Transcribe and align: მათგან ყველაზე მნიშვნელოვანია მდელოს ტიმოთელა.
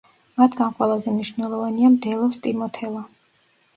მათგან 0.41 0.71
ყველაზე 0.77 1.13
მნიშვნელოვანია 1.17 1.91
მდელოს 1.97 2.43
ტიმოთელა. 2.47 3.05